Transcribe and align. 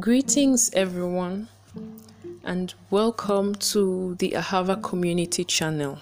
Greetings, 0.00 0.70
everyone, 0.72 1.48
and 2.42 2.72
welcome 2.88 3.54
to 3.56 4.14
the 4.14 4.30
Ahava 4.30 4.82
Community 4.82 5.44
Channel. 5.44 5.98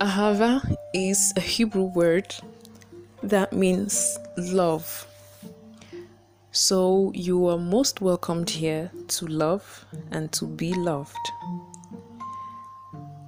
Ahava 0.00 0.76
is 0.94 1.34
a 1.36 1.40
Hebrew 1.40 1.82
word 1.82 2.34
that 3.22 3.52
means 3.52 4.18
love. 4.38 5.06
So, 6.52 7.12
you 7.14 7.46
are 7.48 7.58
most 7.58 8.00
welcomed 8.00 8.48
here 8.48 8.90
to 9.08 9.26
love 9.26 9.84
and 10.10 10.32
to 10.32 10.46
be 10.46 10.72
loved. 10.72 11.16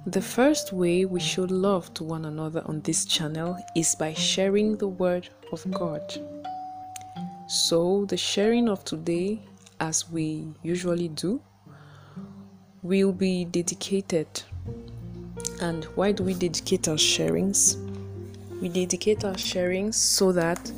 The 0.07 0.21
first 0.21 0.73
way 0.73 1.05
we 1.05 1.19
show 1.19 1.43
love 1.43 1.93
to 1.93 2.03
one 2.03 2.25
another 2.25 2.63
on 2.65 2.81
this 2.81 3.05
channel 3.05 3.55
is 3.75 3.93
by 3.93 4.15
sharing 4.15 4.77
the 4.77 4.87
Word 4.87 5.29
of 5.51 5.69
God. 5.69 6.30
So, 7.51 8.05
the 8.05 8.15
sharing 8.15 8.69
of 8.69 8.85
today, 8.85 9.41
as 9.81 10.09
we 10.09 10.47
usually 10.63 11.09
do, 11.09 11.41
will 12.81 13.11
be 13.11 13.43
dedicated. 13.43 14.41
And 15.59 15.83
why 15.95 16.13
do 16.13 16.23
we 16.23 16.33
dedicate 16.33 16.87
our 16.87 16.95
sharings? 16.95 17.75
We 18.61 18.69
dedicate 18.69 19.25
our 19.25 19.33
sharings 19.33 19.95
so 19.95 20.31
that 20.31 20.71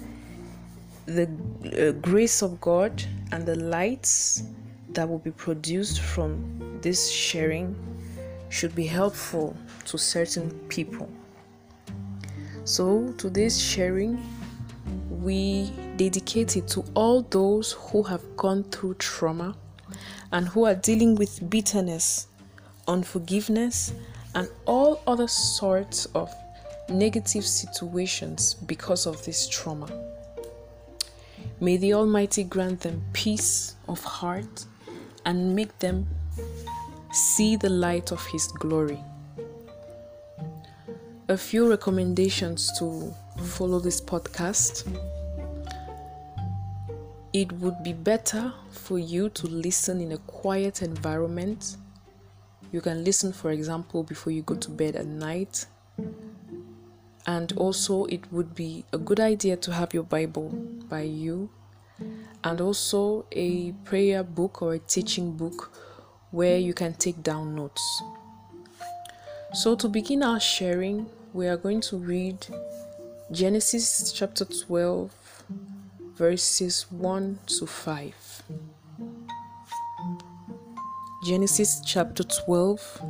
the 1.06 1.30
uh, 1.78 1.92
grace 2.02 2.42
of 2.42 2.60
God 2.60 3.04
and 3.32 3.46
the 3.46 3.56
lights 3.56 4.42
that 4.94 5.08
will 5.08 5.20
be 5.20 5.30
produced 5.30 6.02
from 6.02 6.80
this 6.82 7.08
sharing 7.08 7.76
should 8.50 8.74
be 8.74 8.88
helpful 8.88 9.56
to 9.86 10.00
certain 10.00 10.50
people. 10.70 11.08
So, 12.64 13.14
today's 13.20 13.62
sharing, 13.62 14.18
we 15.24 15.72
dedicate 15.96 16.58
it 16.58 16.68
to 16.68 16.84
all 16.94 17.22
those 17.22 17.74
who 17.74 18.04
have 18.04 18.22
gone 18.36 18.64
through 18.66 18.96
trauma 18.96 19.56
and 20.32 20.48
who 20.48 20.66
are 20.66 20.76
dealing 20.76 21.16
with 21.16 21.50
bitterness, 21.50 22.28
unforgiveness, 22.88 23.94
and 24.36 24.50
all 24.66 25.02
other 25.08 25.28
sorts 25.28 26.06
of 26.08 26.30
negative 26.90 27.46
situations 27.46 28.54
because 28.54 29.06
of 29.06 29.24
this 29.26 29.48
trauma. 29.48 29.88
May 31.60 31.78
the 31.78 31.94
Almighty 31.94 32.44
grant 32.44 32.82
them 32.82 33.02
peace 33.14 33.76
of 33.88 34.04
heart 34.04 34.66
and 35.26 35.56
make 35.56 35.78
them 35.80 36.08
see 37.14 37.56
the 37.56 37.70
light 37.70 38.12
of 38.12 38.26
His 38.26 38.48
glory. 38.48 39.00
A 41.30 41.38
few 41.38 41.70
recommendations 41.70 42.72
to 42.80 43.14
follow 43.46 43.80
this 43.80 44.02
podcast. 44.02 44.84
It 47.34 47.52
would 47.54 47.82
be 47.84 47.94
better 47.94 48.54
for 48.70 49.00
you 49.00 49.30
to 49.30 49.48
listen 49.48 50.00
in 50.00 50.12
a 50.12 50.18
quiet 50.20 50.84
environment. 50.84 51.78
You 52.72 52.80
can 52.80 53.04
listen, 53.04 53.34
for 53.34 53.50
example, 53.50 54.04
before 54.04 54.32
you 54.32 54.44
go 54.44 54.56
to 54.56 54.70
bed 54.70 54.96
at 54.96 55.08
night. 55.08 55.66
And 57.26 57.52
also, 57.54 58.06
it 58.06 58.32
would 58.32 58.54
be 58.54 58.86
a 58.94 59.00
good 59.00 59.20
idea 59.20 59.58
to 59.58 59.74
have 59.74 59.94
your 59.94 60.04
Bible 60.04 60.50
by 60.90 61.02
you 61.02 61.50
and 62.44 62.60
also 62.62 63.26
a 63.32 63.72
prayer 63.84 64.24
book 64.24 64.62
or 64.62 64.74
a 64.74 64.80
teaching 64.80 65.32
book 65.36 65.72
where 66.32 66.58
you 66.58 66.74
can 66.74 66.94
take 66.94 67.24
down 67.24 67.56
notes. 67.56 68.04
So, 69.54 69.76
to 69.76 69.88
begin 69.88 70.24
our 70.24 70.40
sharing, 70.40 71.08
we 71.34 71.48
are 71.48 71.58
going 71.58 71.82
to 71.82 71.98
read 71.98 72.46
Genesis 73.32 74.12
chapter 74.12 74.46
12, 74.46 75.12
verses 76.24 76.86
1 76.90 77.38
to 77.46 77.66
5. 77.66 78.44
Genesis 81.26 81.82
chapter 81.86 82.24
12, 82.24 83.02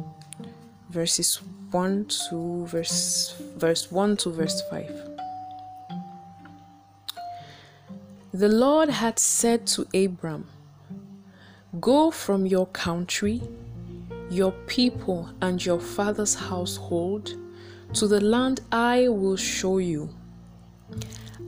verses 0.89 1.39
1 1.69 2.05
to 2.05 2.65
verse 2.65 3.35
verse 3.57 3.91
1 3.91 4.17
to 4.17 4.31
verse 4.31 4.63
5. 4.71 4.89
The 8.33 8.49
Lord 8.49 8.89
had 8.89 9.19
said 9.19 9.67
to 9.67 9.85
Abram, 9.93 10.47
Go 11.79 12.09
from 12.09 12.47
your 12.47 12.65
country, 12.65 13.43
your 14.31 14.53
people, 14.65 15.29
and 15.39 15.63
your 15.63 15.79
father's 15.79 16.33
household 16.33 17.35
to 17.93 18.07
the 18.07 18.21
land 18.21 18.61
I 18.71 19.07
will 19.07 19.37
show 19.37 19.77
you. 19.77 20.09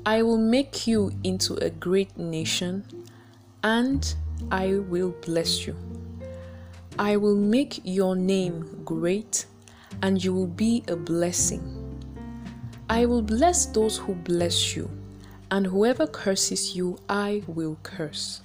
I 0.05 0.21
will 0.21 0.37
make 0.37 0.87
you 0.87 1.11
into 1.23 1.55
a 1.55 1.69
great 1.69 2.17
nation, 2.17 2.83
and 3.63 4.15
I 4.51 4.75
will 4.75 5.15
bless 5.25 5.65
you. 5.65 5.75
I 6.99 7.17
will 7.17 7.35
make 7.35 7.81
your 7.83 8.15
name 8.15 8.83
great, 8.85 9.45
and 10.01 10.23
you 10.23 10.33
will 10.33 10.47
be 10.47 10.83
a 10.87 10.95
blessing. 10.95 11.63
I 12.89 13.05
will 13.05 13.23
bless 13.23 13.65
those 13.65 13.97
who 13.97 14.13
bless 14.13 14.75
you, 14.75 14.89
and 15.51 15.65
whoever 15.65 16.05
curses 16.07 16.75
you, 16.75 16.97
I 17.09 17.43
will 17.47 17.77
curse 17.83 18.41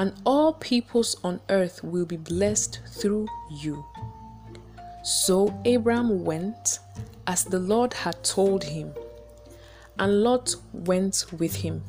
and 0.00 0.14
all 0.24 0.54
peoples 0.54 1.14
on 1.22 1.38
earth 1.50 1.84
will 1.84 2.06
be 2.06 2.16
blessed 2.16 2.80
through 2.86 3.26
you. 3.50 3.84
So 5.04 5.48
Abram 5.66 6.24
went 6.24 6.78
as 7.26 7.44
the 7.44 7.58
Lord 7.58 7.92
had 7.92 8.24
told 8.24 8.64
him, 8.64 8.94
and 10.00 10.22
Lot 10.22 10.56
went 10.72 11.26
with 11.38 11.54
him. 11.56 11.82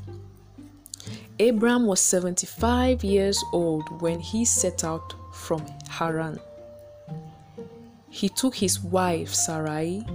Abram 1.39 1.87
was 1.87 2.01
75 2.01 3.03
years 3.03 3.41
old 3.53 4.01
when 4.01 4.19
he 4.19 4.43
set 4.45 4.83
out 4.83 5.13
from 5.33 5.65
Haran. 5.89 6.37
He 8.09 8.27
took 8.27 8.55
his 8.55 8.81
wife 8.81 9.33
Sarai, 9.33 10.05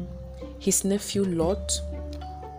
his 0.58 0.84
nephew 0.84 1.24
Lot, 1.24 1.72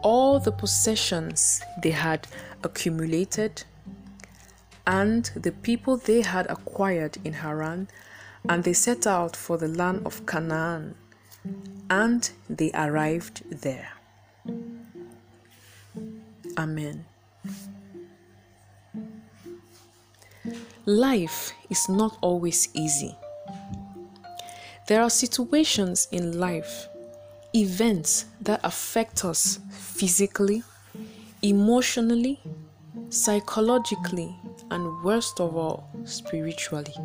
all 0.01 0.39
the 0.39 0.51
possessions 0.51 1.61
they 1.83 1.91
had 1.91 2.27
accumulated 2.63 3.63
and 4.87 5.25
the 5.35 5.51
people 5.51 5.97
they 5.97 6.21
had 6.21 6.49
acquired 6.49 7.17
in 7.23 7.33
Haran, 7.33 7.89
and 8.49 8.63
they 8.63 8.73
set 8.73 9.05
out 9.05 9.35
for 9.35 9.57
the 9.57 9.67
land 9.67 10.01
of 10.05 10.25
Canaan, 10.25 10.95
and 11.89 12.31
they 12.49 12.71
arrived 12.73 13.43
there. 13.51 13.96
Amen. 16.57 17.05
Life 20.85 21.53
is 21.69 21.87
not 21.87 22.17
always 22.21 22.69
easy. 22.73 23.15
There 24.87 25.01
are 25.01 25.09
situations 25.09 26.07
in 26.11 26.39
life, 26.39 26.87
events 27.53 28.25
that 28.41 28.61
affect 28.63 29.25
us 29.25 29.59
physically, 29.69 30.63
emotionally, 31.41 32.39
psychologically, 33.09 34.35
and 34.71 35.03
worst 35.03 35.39
of 35.39 35.55
all, 35.55 35.89
spiritually. 36.05 36.95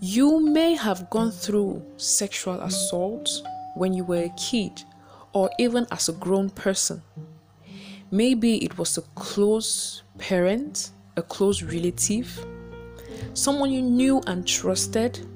You 0.00 0.40
may 0.40 0.74
have 0.74 1.10
gone 1.10 1.30
through 1.30 1.84
sexual 1.96 2.60
assault 2.60 3.28
when 3.74 3.92
you 3.92 4.04
were 4.04 4.24
a 4.24 4.34
kid 4.36 4.82
or 5.32 5.50
even 5.58 5.86
as 5.90 6.08
a 6.08 6.12
grown 6.12 6.50
person. 6.50 7.02
Maybe 8.10 8.64
it 8.64 8.78
was 8.78 8.96
a 8.96 9.02
close 9.14 10.02
parent, 10.16 10.90
a 11.16 11.22
close 11.22 11.62
relative, 11.62 12.46
someone 13.34 13.70
you 13.70 13.82
knew 13.82 14.22
and 14.26 14.46
trusted, 14.46 15.26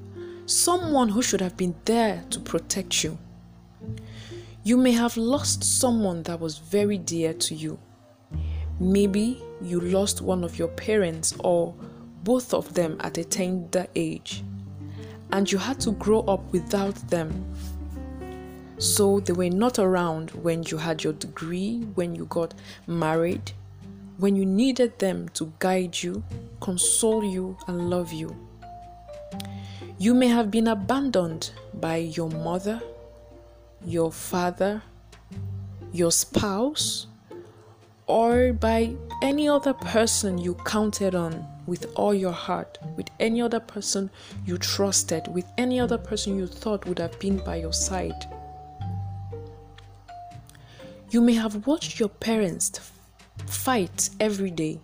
someone 0.47 1.09
who 1.09 1.21
should 1.21 1.41
have 1.41 1.55
been 1.55 1.75
there 1.85 2.23
to 2.31 2.39
protect 2.39 3.03
you. 3.03 3.17
You 4.63 4.77
may 4.77 4.91
have 4.91 5.17
lost 5.17 5.63
someone 5.63 6.23
that 6.23 6.39
was 6.39 6.57
very 6.57 6.97
dear 6.97 7.33
to 7.33 7.53
you. 7.53 7.77
Maybe 8.79 9.43
you 9.61 9.79
lost 9.79 10.21
one 10.21 10.43
of 10.43 10.57
your 10.57 10.69
parents 10.69 11.35
or 11.39 11.75
both 12.23 12.53
of 12.55 12.73
them 12.73 12.97
at 13.01 13.17
a 13.19 13.23
tender 13.23 13.85
age, 13.95 14.43
and 15.31 15.51
you 15.51 15.59
had 15.59 15.79
to 15.81 15.91
grow 15.91 16.21
up 16.21 16.51
without 16.51 16.95
them. 17.09 17.45
So 18.83 19.21
they 19.21 19.31
were 19.31 19.49
not 19.49 19.79
around 19.79 20.31
when 20.31 20.63
you 20.63 20.75
had 20.75 21.05
your 21.05 21.13
degree, 21.13 21.79
when 21.95 22.15
you 22.15 22.25
got 22.25 22.53
married, 22.85 23.53
when 24.17 24.35
you 24.35 24.45
needed 24.45 24.99
them 24.99 25.29
to 25.35 25.53
guide 25.59 26.03
you, 26.03 26.21
console 26.59 27.23
you, 27.23 27.57
and 27.67 27.89
love 27.89 28.11
you. 28.11 28.35
You 29.97 30.13
may 30.13 30.27
have 30.27 30.51
been 30.51 30.67
abandoned 30.67 31.51
by 31.73 31.95
your 31.95 32.29
mother, 32.29 32.81
your 33.85 34.11
father, 34.11 34.83
your 35.93 36.11
spouse, 36.11 37.07
or 38.05 38.51
by 38.51 38.93
any 39.21 39.47
other 39.47 39.73
person 39.73 40.37
you 40.37 40.55
counted 40.65 41.15
on 41.15 41.47
with 41.67 41.85
all 41.95 42.13
your 42.13 42.33
heart, 42.33 42.79
with 42.97 43.07
any 43.21 43.41
other 43.41 43.61
person 43.61 44.09
you 44.45 44.57
trusted, 44.57 45.29
with 45.29 45.45
any 45.57 45.79
other 45.79 45.97
person 45.97 46.37
you 46.37 46.47
thought 46.47 46.85
would 46.85 46.99
have 46.99 47.17
been 47.21 47.37
by 47.45 47.55
your 47.55 47.71
side. 47.71 48.27
You 51.13 51.21
may 51.21 51.33
have 51.33 51.67
watched 51.67 51.99
your 51.99 52.09
parents 52.09 52.71
fight 53.45 54.09
every 54.19 54.49
day 54.49 54.79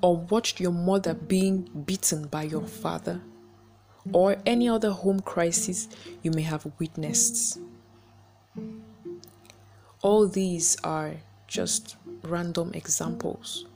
or 0.00 0.18
watched 0.18 0.60
your 0.60 0.70
mother 0.70 1.14
being 1.14 1.62
beaten 1.84 2.28
by 2.28 2.44
your 2.44 2.62
father 2.62 3.20
or 4.12 4.36
any 4.46 4.68
other 4.68 4.92
home 4.92 5.18
crisis 5.18 5.88
you 6.22 6.30
may 6.30 6.42
have 6.42 6.70
witnessed. 6.78 7.58
All 10.00 10.28
these 10.28 10.76
are 10.84 11.14
just 11.48 11.96
random 12.22 12.70
examples. 12.74 13.66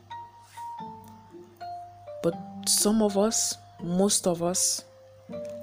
But 2.22 2.36
some 2.68 3.02
of 3.02 3.18
us, 3.18 3.56
most 3.82 4.28
of 4.28 4.40
us, 4.40 4.84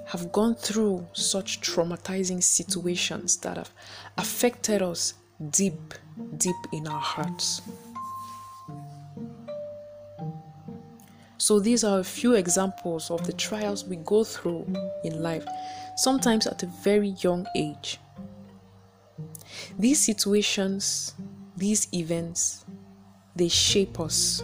have 0.08 0.32
gone 0.32 0.54
through 0.54 1.06
such 1.14 1.62
traumatizing 1.62 2.42
situations 2.42 3.38
that 3.38 3.56
have 3.56 3.70
affected 4.18 4.82
us 4.82 5.14
deep, 5.50 5.94
deep 6.36 6.56
in 6.72 6.86
our 6.86 7.00
hearts. 7.00 7.62
So, 11.38 11.60
these 11.60 11.84
are 11.84 12.00
a 12.00 12.04
few 12.04 12.34
examples 12.34 13.10
of 13.10 13.24
the 13.26 13.32
trials 13.32 13.84
we 13.84 13.96
go 13.96 14.24
through 14.24 14.66
in 15.04 15.22
life, 15.22 15.46
sometimes 15.96 16.46
at 16.46 16.62
a 16.62 16.66
very 16.66 17.14
young 17.20 17.46
age. 17.56 17.98
These 19.78 20.04
situations, 20.04 21.14
these 21.56 21.88
events, 21.94 22.64
they 23.36 23.48
shape 23.48 24.00
us 24.00 24.42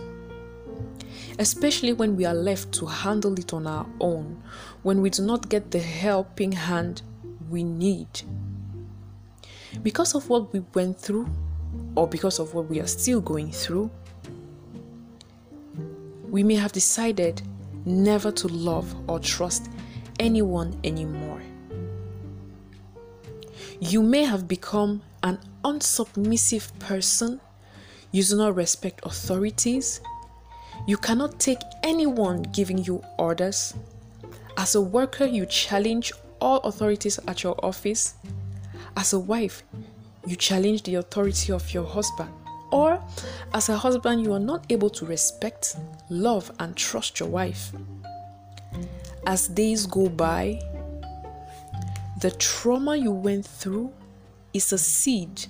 especially 1.39 1.93
when 1.93 2.17
we 2.17 2.25
are 2.25 2.35
left 2.35 2.73
to 2.73 2.87
handle 2.87 3.39
it 3.39 3.53
on 3.53 3.67
our 3.67 3.87
own, 4.01 4.43
when 4.83 5.01
we 5.01 5.11
do 5.11 5.23
not 5.23 5.49
get 5.49 5.71
the 5.71 5.79
helping 5.79 6.53
hand 6.53 7.03
we 7.49 7.65
need. 7.65 8.09
Because 9.83 10.15
of 10.15 10.29
what 10.29 10.53
we 10.53 10.61
went 10.75 10.99
through, 10.99 11.29
or 11.95 12.07
because 12.07 12.39
of 12.39 12.55
what 12.55 12.69
we 12.69 12.81
are 12.81 12.87
still 12.87 13.21
going 13.21 13.51
through, 13.51 13.91
we 16.29 16.43
may 16.43 16.55
have 16.55 16.73
decided 16.73 17.43
never 17.85 18.33
to 18.33 18.49
love 18.49 18.95
or 19.09 19.19
trust 19.19 19.71
anyone 20.19 20.79
anymore. 20.85 21.41
You 23.81 24.03
may 24.03 24.25
have 24.25 24.49
become 24.49 25.03
an 25.23 25.39
unsubmissive 25.65 26.77
person. 26.79 27.41
You 28.13 28.23
do 28.23 28.37
not 28.37 28.57
respect 28.57 29.01
authorities. 29.05 30.01
You 30.87 30.97
cannot 30.97 31.39
take 31.39 31.59
anyone 31.83 32.43
giving 32.43 32.79
you 32.79 33.03
orders. 33.19 33.75
As 34.57 34.75
a 34.75 34.81
worker, 34.81 35.25
you 35.25 35.47
challenge 35.47 36.13
all 36.41 36.59
authorities 36.59 37.19
at 37.27 37.43
your 37.43 37.57
office. 37.65 38.15
As 38.97 39.13
a 39.13 39.19
wife, 39.19 39.63
you 40.27 40.37
challenge 40.37 40.83
the 40.83 40.97
authority 40.97 41.53
of 41.53 41.73
your 41.73 41.85
husband. 41.85 42.31
Or 42.71 43.03
as 43.53 43.69
a 43.69 43.77
husband, 43.77 44.25
you 44.25 44.33
are 44.33 44.41
not 44.41 44.65
able 44.71 44.91
to 44.91 45.07
respect, 45.07 45.77
love, 46.09 46.51
and 46.59 46.77
trust 46.77 47.21
your 47.21 47.29
wife. 47.29 47.73
As 49.27 49.49
days 49.49 49.87
go 49.87 50.09
by, 50.09 50.61
the 52.21 52.31
trauma 52.33 52.97
you 52.97 53.13
went 53.13 53.47
through 53.47 53.93
is 54.53 54.73
a 54.73 54.79
seed 54.79 55.47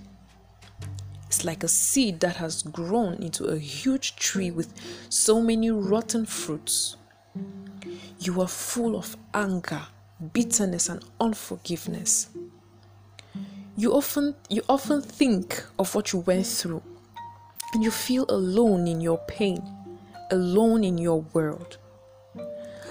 it's 1.35 1.45
like 1.45 1.65
a 1.65 1.69
seed 1.69 2.21
that 2.21 2.37
has 2.37 2.63
grown 2.63 3.15
into 3.15 3.47
a 3.47 3.59
huge 3.59 4.15
tree 4.15 4.53
with 4.53 4.73
so 5.09 5.41
many 5.41 5.69
rotten 5.69 6.27
fruits. 6.27 6.97
You 8.21 8.41
are 8.41 8.47
full 8.47 8.95
of 8.95 9.17
anger, 9.35 9.83
bitterness, 10.33 10.89
and 10.89 11.05
unforgiveness. 11.21 12.29
You 13.77 13.93
often 13.93 14.37
you 14.49 14.63
often 14.69 15.03
think 15.03 15.65
of 15.79 15.95
what 15.95 16.13
you 16.13 16.21
went 16.21 16.47
through 16.47 16.83
and 17.73 17.83
you 17.83 17.91
feel 17.91 18.25
alone 18.29 18.87
in 18.87 19.01
your 19.01 19.19
pain, 19.27 19.61
alone 20.31 20.85
in 20.85 20.97
your 20.97 21.23
world. 21.33 21.79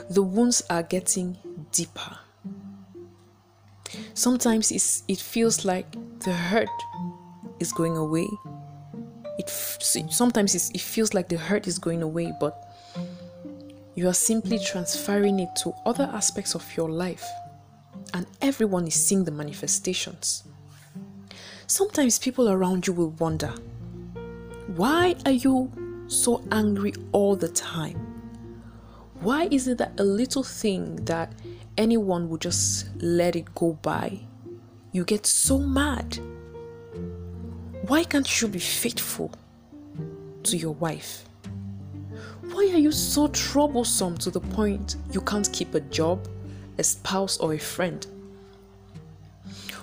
The 0.09 0.21
wounds 0.21 0.61
are 0.69 0.83
getting 0.83 1.37
deeper. 1.71 2.17
Sometimes 4.13 4.71
it's, 4.71 5.03
it 5.07 5.19
feels 5.19 5.63
like 5.63 5.85
the 6.19 6.33
hurt 6.33 6.67
is 7.59 7.71
going 7.71 7.95
away. 7.95 8.27
It 9.39 9.49
sometimes 9.49 10.53
it 10.53 10.81
feels 10.81 11.13
like 11.13 11.29
the 11.29 11.37
hurt 11.37 11.65
is 11.65 11.79
going 11.79 12.03
away, 12.03 12.33
but 12.39 12.75
you 13.95 14.07
are 14.09 14.13
simply 14.13 14.59
transferring 14.59 15.39
it 15.39 15.55
to 15.63 15.73
other 15.85 16.09
aspects 16.13 16.55
of 16.55 16.65
your 16.75 16.89
life, 16.89 17.25
and 18.13 18.27
everyone 18.41 18.85
is 18.87 18.95
seeing 18.95 19.23
the 19.23 19.31
manifestations. 19.31 20.43
Sometimes 21.75 22.19
people 22.19 22.49
around 22.49 22.85
you 22.85 22.93
will 22.93 23.09
wonder, 23.17 23.51
why 24.75 25.15
are 25.25 25.31
you 25.31 25.71
so 26.05 26.43
angry 26.51 26.93
all 27.13 27.35
the 27.35 27.47
time? 27.47 27.97
Why 29.21 29.47
is 29.49 29.67
it 29.67 29.79
that 29.79 29.99
a 29.99 30.03
little 30.03 30.43
thing 30.43 30.97
that 31.05 31.33
anyone 31.75 32.29
would 32.29 32.41
just 32.41 32.89
let 32.97 33.35
it 33.35 33.55
go 33.55 33.73
by, 33.81 34.19
you 34.91 35.03
get 35.03 35.25
so 35.25 35.57
mad? 35.57 36.19
Why 37.87 38.03
can't 38.03 38.39
you 38.39 38.49
be 38.49 38.59
faithful 38.59 39.31
to 40.43 40.55
your 40.55 40.75
wife? 40.75 41.25
Why 42.51 42.69
are 42.71 42.77
you 42.77 42.91
so 42.91 43.29
troublesome 43.29 44.19
to 44.19 44.29
the 44.29 44.41
point 44.41 44.97
you 45.11 45.21
can't 45.21 45.51
keep 45.51 45.73
a 45.73 45.79
job, 45.79 46.27
a 46.77 46.83
spouse, 46.83 47.39
or 47.39 47.55
a 47.55 47.59
friend? 47.59 48.05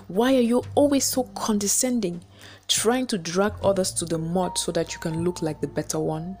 Why 0.07 0.35
are 0.35 0.41
you 0.41 0.63
always 0.75 1.05
so 1.05 1.23
condescending, 1.35 2.23
trying 2.67 3.07
to 3.07 3.17
drag 3.17 3.53
others 3.63 3.91
to 3.93 4.05
the 4.05 4.17
mud 4.17 4.57
so 4.57 4.71
that 4.71 4.93
you 4.93 4.99
can 4.99 5.23
look 5.23 5.41
like 5.41 5.61
the 5.61 5.67
better 5.67 5.99
one? 5.99 6.37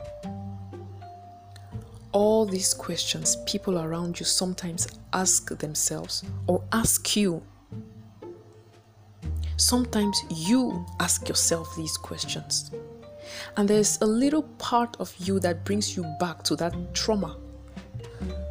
All 2.11 2.45
these 2.45 2.73
questions 2.73 3.37
people 3.45 3.79
around 3.79 4.19
you 4.19 4.25
sometimes 4.25 4.87
ask 5.13 5.57
themselves 5.57 6.23
or 6.47 6.63
ask 6.71 7.15
you 7.15 7.41
Sometimes 9.61 10.23
you 10.31 10.83
ask 10.99 11.29
yourself 11.29 11.75
these 11.75 11.95
questions, 11.95 12.71
and 13.57 13.69
there's 13.69 14.01
a 14.01 14.05
little 14.05 14.41
part 14.57 14.97
of 14.99 15.13
you 15.19 15.39
that 15.41 15.63
brings 15.63 15.95
you 15.95 16.03
back 16.19 16.41
to 16.45 16.55
that 16.55 16.73
trauma 16.95 17.37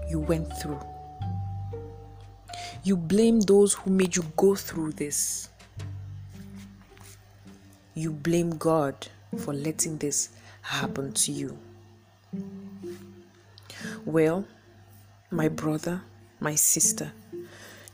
you 0.09 0.21
went 0.21 0.49
through. 0.63 0.81
You 2.83 2.97
blame 2.97 3.41
those 3.41 3.75
who 3.75 3.91
made 3.91 4.17
you 4.17 4.25
go 4.37 4.55
through 4.55 4.93
this. 4.93 5.51
You 7.95 8.13
blame 8.13 8.57
God 8.57 9.09
for 9.37 9.53
letting 9.53 9.99
this 9.99 10.31
happen 10.63 11.13
to 11.13 11.33
you. 11.33 11.59
Well, 14.05 14.47
my 15.31 15.49
brother, 15.49 16.03
my 16.41 16.55
sister, 16.55 17.13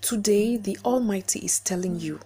today 0.00 0.56
the 0.56 0.78
Almighty 0.84 1.40
is 1.40 1.58
telling 1.60 1.98
you 1.98 2.20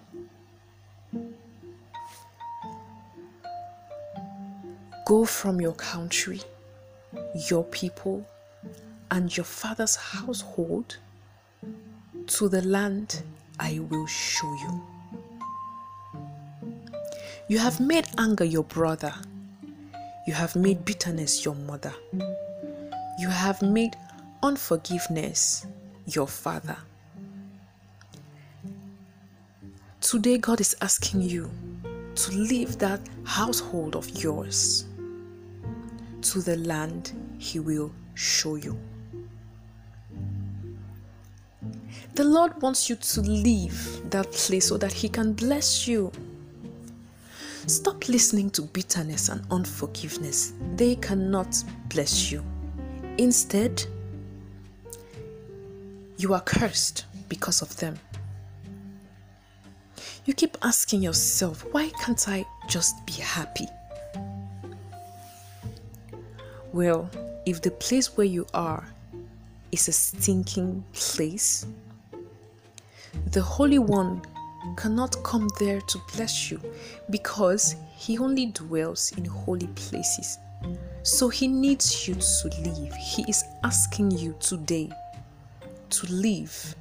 Go 5.10 5.24
from 5.24 5.60
your 5.60 5.72
country, 5.72 6.40
your 7.48 7.64
people, 7.64 8.24
and 9.10 9.36
your 9.36 9.42
father's 9.42 9.96
household 9.96 10.98
to 12.30 12.48
the 12.48 12.62
land 12.62 13.22
I 13.58 13.80
will 13.90 14.06
show 14.06 14.52
you. 14.54 14.82
You 17.48 17.58
have 17.58 17.80
made 17.80 18.06
anger 18.18 18.44
your 18.44 18.62
brother. 18.62 19.12
You 20.28 20.34
have 20.34 20.54
made 20.54 20.84
bitterness 20.84 21.44
your 21.44 21.56
mother. 21.56 21.92
You 23.18 23.28
have 23.28 23.60
made 23.62 23.96
unforgiveness 24.44 25.66
your 26.06 26.28
father. 26.28 26.76
Today, 30.00 30.38
God 30.38 30.60
is 30.60 30.76
asking 30.80 31.22
you 31.22 31.50
to 32.14 32.30
leave 32.30 32.78
that 32.78 33.00
household 33.24 33.96
of 33.96 34.08
yours 34.22 34.84
to 36.22 36.40
the 36.40 36.56
land 36.58 37.12
He 37.38 37.58
will 37.58 37.90
show 38.14 38.54
you. 38.54 38.78
The 42.14 42.24
Lord 42.24 42.60
wants 42.60 42.88
you 42.90 42.96
to 42.96 43.20
leave 43.20 44.10
that 44.10 44.30
place 44.32 44.68
so 44.68 44.76
that 44.76 44.92
He 44.92 45.08
can 45.08 45.32
bless 45.32 45.86
you. 45.86 46.12
Stop 47.66 48.08
listening 48.08 48.50
to 48.50 48.62
bitterness 48.62 49.28
and 49.28 49.42
unforgiveness, 49.50 50.52
they 50.76 50.96
cannot 50.96 51.62
bless 51.88 52.32
you. 52.32 52.44
Instead, 53.18 53.84
you 56.16 56.34
are 56.34 56.40
cursed 56.40 57.04
because 57.28 57.62
of 57.62 57.76
them. 57.76 57.98
You 60.24 60.34
keep 60.34 60.56
asking 60.62 61.02
yourself, 61.02 61.64
why 61.72 61.90
can't 62.02 62.28
I 62.28 62.44
just 62.68 62.94
be 63.06 63.12
happy? 63.14 63.66
Well, 66.72 67.08
if 67.46 67.62
the 67.62 67.70
place 67.70 68.16
where 68.16 68.26
you 68.26 68.46
are 68.52 68.84
is 69.72 69.88
a 69.88 69.92
stinking 69.92 70.84
place, 70.92 71.66
the 73.26 73.42
Holy 73.42 73.78
One 73.78 74.22
cannot 74.76 75.22
come 75.22 75.48
there 75.58 75.80
to 75.80 76.00
bless 76.14 76.50
you 76.50 76.60
because 77.10 77.76
he 77.96 78.18
only 78.18 78.46
dwells 78.46 79.12
in 79.16 79.24
holy 79.24 79.68
places. 79.68 80.38
So 81.02 81.28
he 81.28 81.48
needs 81.48 82.06
you 82.06 82.14
to 82.14 82.48
leave. 82.60 82.92
He 82.94 83.24
is 83.28 83.44
asking 83.64 84.10
you 84.12 84.34
today 84.40 84.90
to 85.90 86.06
leave. 86.06 86.74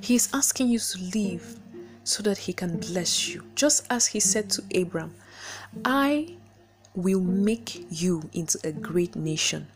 He 0.00 0.14
is 0.14 0.28
asking 0.32 0.68
you 0.68 0.78
to 0.78 0.98
leave 1.14 1.56
so 2.04 2.22
that 2.22 2.38
he 2.38 2.52
can 2.52 2.78
bless 2.78 3.28
you. 3.28 3.44
Just 3.54 3.86
as 3.90 4.06
he 4.06 4.20
said 4.20 4.50
to 4.50 4.62
Abram, 4.74 5.14
I 5.84 6.34
will 6.94 7.20
make 7.20 7.86
you 7.90 8.28
into 8.32 8.58
a 8.64 8.72
great 8.72 9.14
nation, 9.14 9.68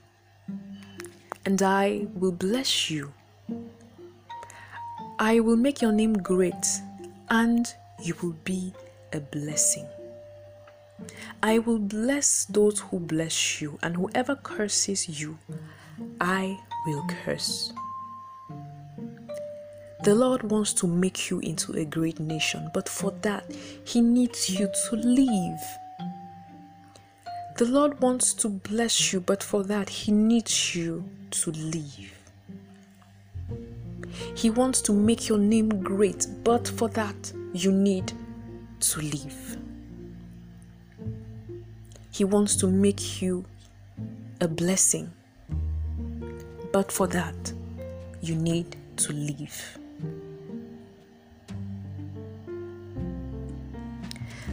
and 1.46 1.62
I 1.62 2.06
will 2.14 2.32
bless 2.32 2.90
you. 2.90 3.12
I 5.18 5.40
will 5.40 5.56
make 5.56 5.82
your 5.82 5.92
name 5.92 6.14
great, 6.14 6.66
and 7.28 7.72
you 8.02 8.14
will 8.22 8.36
be 8.44 8.72
a 9.12 9.20
blessing. 9.20 9.86
I 11.42 11.58
will 11.58 11.78
bless 11.78 12.46
those 12.46 12.80
who 12.80 12.98
bless 12.98 13.60
you, 13.60 13.78
and 13.82 13.96
whoever 13.96 14.36
curses 14.36 15.20
you, 15.20 15.38
I 16.20 16.58
will 16.86 17.04
curse. 17.24 17.72
The 20.02 20.14
Lord 20.14 20.42
wants 20.50 20.72
to 20.74 20.86
make 20.86 21.30
you 21.30 21.40
into 21.40 21.72
a 21.72 21.84
great 21.84 22.20
nation, 22.20 22.70
but 22.74 22.88
for 22.88 23.12
that, 23.22 23.50
He 23.84 24.00
needs 24.00 24.50
you 24.50 24.68
to 24.88 24.96
leave. 24.96 25.60
The 27.56 27.66
Lord 27.66 28.00
wants 28.00 28.34
to 28.34 28.48
bless 28.48 29.12
you, 29.12 29.20
but 29.20 29.42
for 29.42 29.62
that, 29.64 29.88
He 29.88 30.12
needs 30.12 30.74
you 30.74 31.08
to 31.42 31.50
leave. 31.50 32.12
He 34.34 34.50
wants 34.50 34.80
to 34.82 34.92
make 34.92 35.28
your 35.28 35.38
name 35.38 35.82
great, 35.82 36.26
but 36.44 36.66
for 36.66 36.88
that, 36.90 37.32
you 37.52 37.72
need 37.72 38.12
to 38.80 39.00
leave. 39.00 39.56
He 42.10 42.24
wants 42.24 42.56
to 42.56 42.68
make 42.68 43.20
you 43.20 43.44
a 44.40 44.48
blessing, 44.48 45.10
but 46.72 46.92
for 46.92 47.06
that, 47.08 47.52
you 48.20 48.34
need 48.36 48.76
to 48.96 49.12
leave. 49.12 49.78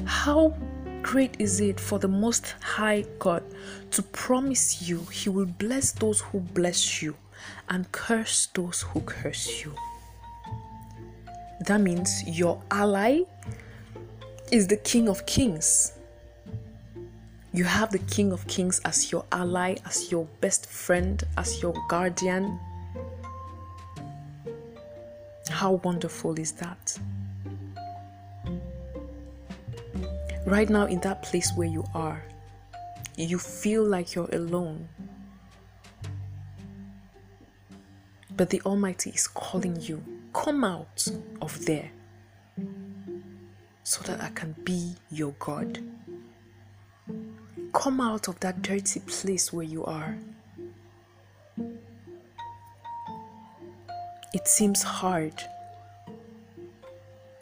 How 0.05 0.55
great 1.01 1.35
is 1.39 1.59
it 1.59 1.79
for 1.79 1.99
the 1.99 2.07
Most 2.07 2.55
High 2.61 3.05
God 3.19 3.43
to 3.91 4.01
promise 4.01 4.87
you 4.87 5.01
He 5.05 5.29
will 5.29 5.45
bless 5.45 5.91
those 5.91 6.21
who 6.21 6.39
bless 6.39 7.01
you 7.01 7.15
and 7.69 7.91
curse 7.91 8.47
those 8.53 8.81
who 8.81 9.01
curse 9.01 9.63
you? 9.63 9.73
That 11.67 11.81
means 11.81 12.23
your 12.27 12.61
ally 12.71 13.21
is 14.51 14.67
the 14.67 14.77
King 14.77 15.07
of 15.07 15.25
Kings. 15.25 15.93
You 17.53 17.65
have 17.65 17.91
the 17.91 17.99
King 17.99 18.31
of 18.31 18.47
Kings 18.47 18.79
as 18.85 19.11
your 19.11 19.25
ally, 19.31 19.75
as 19.85 20.11
your 20.11 20.25
best 20.39 20.65
friend, 20.67 21.21
as 21.37 21.61
your 21.61 21.75
guardian. 21.89 22.59
How 25.49 25.73
wonderful 25.83 26.39
is 26.39 26.53
that? 26.53 26.97
Right 30.45 30.69
now, 30.69 30.85
in 30.85 30.99
that 31.01 31.21
place 31.21 31.51
where 31.55 31.67
you 31.67 31.85
are, 31.93 32.23
you 33.15 33.37
feel 33.37 33.83
like 33.83 34.15
you're 34.15 34.33
alone. 34.33 34.87
But 38.35 38.49
the 38.49 38.61
Almighty 38.61 39.11
is 39.11 39.27
calling 39.27 39.79
you, 39.79 40.03
come 40.33 40.63
out 40.63 41.07
of 41.41 41.65
there 41.65 41.91
so 43.83 44.01
that 44.03 44.21
I 44.21 44.29
can 44.29 44.55
be 44.63 44.95
your 45.11 45.35
God. 45.37 45.79
Come 47.73 48.01
out 48.01 48.27
of 48.27 48.39
that 48.39 48.61
dirty 48.61 48.99
place 49.01 49.53
where 49.53 49.65
you 49.65 49.85
are. 49.85 50.17
It 54.33 54.47
seems 54.47 54.81
hard. 54.81 55.33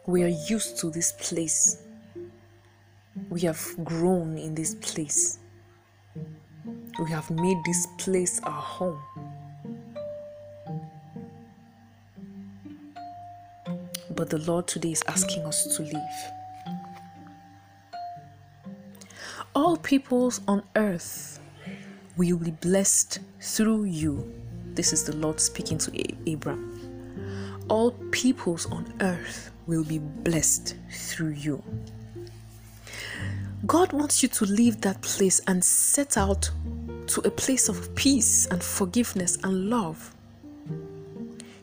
We 0.06 0.24
are 0.24 0.36
used 0.50 0.79
to 0.79 0.89
this 0.89 1.12
place 1.13 1.77
we 3.29 3.41
have 3.41 3.75
grown 3.83 4.38
in 4.38 4.55
this 4.55 4.75
place. 4.75 5.39
We 7.00 7.09
have 7.12 7.29
made 7.29 7.57
this 7.63 7.88
place 7.98 8.39
our 8.43 8.51
home. 8.51 9.00
But 14.15 14.29
the 14.29 14.39
Lord 14.39 14.67
today 14.67 14.91
is 14.91 15.03
asking 15.07 15.43
us 15.45 15.77
to 15.77 15.83
leave. 15.83 16.74
All 19.55 19.77
peoples 19.77 20.41
on 20.48 20.63
earth 20.75 21.39
will 22.17 22.38
be 22.38 22.51
blessed 22.51 23.19
through 23.39 23.86
you. 23.86 24.33
This 24.74 24.91
is 24.91 25.03
the 25.03 25.15
Lord 25.15 25.39
speaking 25.39 25.77
to 25.79 26.31
Abram. 26.31 27.62
All 27.69 27.91
peoples 28.12 28.65
on 28.71 28.91
earth 29.01 29.51
will 29.67 29.83
be 29.83 30.00
blessed 30.00 30.75
through 30.91 31.29
you. 31.29 31.63
God 33.69 33.93
wants 33.93 34.23
you 34.23 34.29
to 34.29 34.45
leave 34.45 34.81
that 34.81 34.99
place 35.03 35.41
and 35.45 35.63
set 35.63 36.17
out 36.17 36.49
to 37.05 37.21
a 37.21 37.29
place 37.29 37.69
of 37.69 37.93
peace 37.93 38.47
and 38.47 38.63
forgiveness 38.63 39.38
and 39.43 39.69
love. 39.69 40.15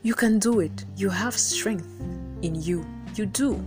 You 0.05 0.15
can 0.15 0.39
do 0.39 0.61
it. 0.61 0.85
You 0.97 1.11
have 1.11 1.35
strength 1.35 1.89
in 2.43 2.63
you. 2.63 2.87
You 3.17 3.27
do. 3.27 3.61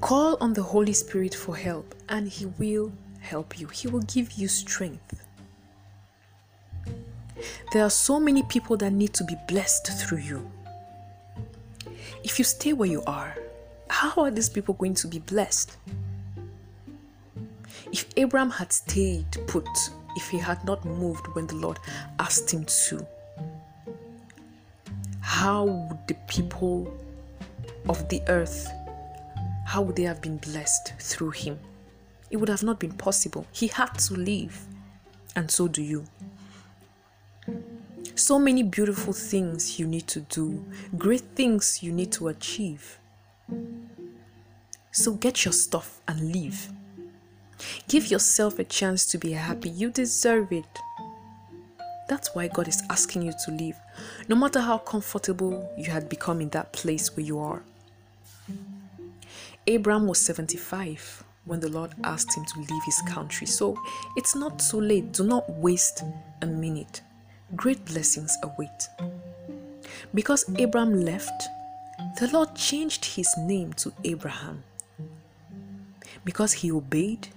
Call 0.00 0.38
on 0.40 0.54
the 0.54 0.62
Holy 0.62 0.94
Spirit 0.94 1.34
for 1.34 1.54
help, 1.54 1.94
and 2.08 2.26
He 2.26 2.46
will 2.46 2.90
help 3.20 3.60
you. 3.60 3.66
He 3.66 3.88
will 3.88 4.00
give 4.00 4.32
you 4.32 4.48
strength. 4.48 5.22
There 7.74 7.84
are 7.84 7.90
so 7.90 8.18
many 8.18 8.44
people 8.44 8.78
that 8.78 8.94
need 8.94 9.12
to 9.12 9.24
be 9.24 9.36
blessed 9.46 9.88
through 10.00 10.20
you. 10.20 10.50
If 12.24 12.38
you 12.38 12.46
stay 12.46 12.72
where 12.72 12.88
you 12.88 13.02
are, 13.06 13.36
how 13.90 14.22
are 14.22 14.30
these 14.30 14.48
people 14.48 14.72
going 14.72 14.94
to 14.94 15.06
be 15.06 15.18
blessed? 15.18 15.76
If 17.92 18.06
Abraham 18.16 18.50
had 18.50 18.72
stayed 18.72 19.26
put, 19.46 19.68
if 20.16 20.28
he 20.28 20.38
had 20.38 20.64
not 20.64 20.84
moved 20.84 21.26
when 21.34 21.46
the 21.46 21.56
Lord 21.56 21.78
asked 22.18 22.52
him 22.52 22.64
to, 22.64 23.06
how 25.20 25.64
would 25.64 26.08
the 26.08 26.14
people 26.28 26.92
of 27.88 28.08
the 28.08 28.20
earth 28.28 28.68
how 29.70 29.82
would 29.82 29.94
they 29.94 30.02
have 30.02 30.20
been 30.20 30.38
blessed 30.38 30.94
through 30.98 31.30
him? 31.30 31.56
It 32.28 32.38
would 32.38 32.48
have 32.48 32.64
not 32.64 32.80
been 32.80 32.90
possible. 32.90 33.46
He 33.52 33.68
had 33.68 33.96
to 34.00 34.14
leave, 34.14 34.66
and 35.36 35.48
so 35.48 35.68
do 35.68 35.80
you. 35.80 36.06
So 38.16 38.40
many 38.40 38.64
beautiful 38.64 39.12
things 39.12 39.78
you 39.78 39.86
need 39.86 40.08
to 40.08 40.22
do, 40.22 40.64
great 40.98 41.20
things 41.36 41.84
you 41.84 41.92
need 41.92 42.10
to 42.12 42.26
achieve. 42.26 42.98
So 44.90 45.14
get 45.14 45.44
your 45.44 45.52
stuff 45.52 46.00
and 46.08 46.32
leave. 46.32 46.68
Give 47.88 48.10
yourself 48.10 48.58
a 48.58 48.64
chance 48.64 49.06
to 49.06 49.18
be 49.18 49.32
happy. 49.32 49.70
You 49.70 49.90
deserve 49.90 50.52
it. 50.52 50.78
That's 52.08 52.34
why 52.34 52.48
God 52.48 52.66
is 52.66 52.82
asking 52.90 53.22
you 53.22 53.32
to 53.44 53.52
leave, 53.52 53.76
no 54.28 54.34
matter 54.34 54.60
how 54.60 54.78
comfortable 54.78 55.72
you 55.78 55.90
had 55.90 56.08
become 56.08 56.40
in 56.40 56.48
that 56.50 56.72
place 56.72 57.16
where 57.16 57.24
you 57.24 57.38
are. 57.38 57.62
Abraham 59.66 60.08
was 60.08 60.18
75 60.18 61.22
when 61.44 61.60
the 61.60 61.68
Lord 61.68 61.94
asked 62.02 62.36
him 62.36 62.44
to 62.44 62.58
leave 62.58 62.84
his 62.84 63.00
country, 63.06 63.46
so 63.46 63.78
it's 64.16 64.34
not 64.34 64.58
too 64.58 64.80
late. 64.80 65.12
Do 65.12 65.22
not 65.24 65.48
waste 65.50 66.02
a 66.42 66.46
minute. 66.46 67.02
Great 67.54 67.84
blessings 67.84 68.36
await. 68.42 68.88
Because 70.12 70.44
Abraham 70.58 71.04
left, 71.04 71.48
the 72.18 72.28
Lord 72.32 72.54
changed 72.56 73.04
his 73.04 73.28
name 73.38 73.72
to 73.74 73.92
Abraham. 74.04 74.64
Because 76.24 76.52
he 76.52 76.72
obeyed, 76.72 77.28